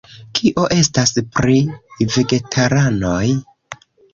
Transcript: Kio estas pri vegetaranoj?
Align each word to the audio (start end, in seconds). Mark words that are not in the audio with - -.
Kio 0.37 0.63
estas 0.75 1.13
pri 1.35 1.59
vegetaranoj? 2.17 3.25